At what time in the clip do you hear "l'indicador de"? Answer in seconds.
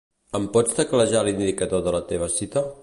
1.29-1.97